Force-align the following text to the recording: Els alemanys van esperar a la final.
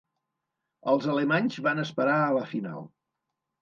Els 0.93 1.05
alemanys 1.15 1.61
van 1.71 1.85
esperar 1.87 2.19
a 2.27 2.35
la 2.41 2.45
final. 2.57 2.87